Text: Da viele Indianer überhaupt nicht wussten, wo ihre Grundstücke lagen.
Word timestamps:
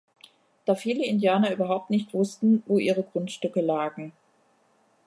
Da 0.65 0.73
viele 0.73 1.05
Indianer 1.05 1.51
überhaupt 1.53 1.91
nicht 1.91 2.11
wussten, 2.15 2.63
wo 2.65 2.79
ihre 2.79 3.03
Grundstücke 3.03 3.61
lagen. 3.61 4.13